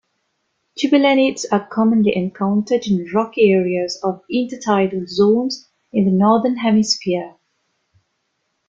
Tubulanids 0.79 1.45
are 1.51 1.67
commonly 1.67 2.15
encountered 2.17 2.87
in 2.87 3.05
rocky 3.13 3.51
areas 3.51 3.99
of 4.01 4.23
intertidal 4.33 5.07
zones 5.07 5.69
in 5.93 6.05
the 6.05 6.11
northern 6.11 6.57
hemisphere. 6.57 7.35